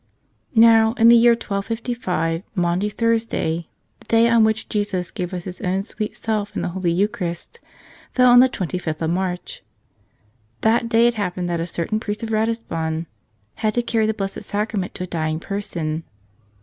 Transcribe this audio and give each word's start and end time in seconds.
Now, 0.55 0.93
in 0.93 1.09
the 1.09 1.15
year 1.15 1.33
1255 1.33 2.41
Maundy 2.55 2.89
Thursday, 2.89 3.67
the 3.99 4.07
day 4.07 4.27
on 4.27 4.43
which 4.43 4.67
Jesus 4.67 5.11
gave 5.11 5.31
us 5.31 5.43
His 5.43 5.61
own 5.61 5.83
sweet 5.83 6.15
Self 6.15 6.55
in 6.55 6.63
the 6.63 6.69
Holy 6.69 6.91
Eucharist, 6.91 7.59
fell 8.11 8.31
on 8.31 8.39
the 8.39 8.49
twenty 8.49 8.79
fifth 8.79 9.03
of 9.03 9.11
March. 9.11 9.61
That 10.61 10.89
day 10.89 11.05
it 11.05 11.13
happened 11.21 11.47
that 11.51 11.59
a 11.59 11.67
certain 11.67 11.99
priest 11.99 12.23
of 12.23 12.29
Ratisbon 12.31 13.05
had 13.57 13.75
to 13.75 13.83
carry 13.83 14.07
the 14.07 14.15
Blessed 14.15 14.41
Sacrament 14.41 14.95
to 14.95 15.03
a 15.03 15.05
dying 15.05 15.39
person. 15.39 16.03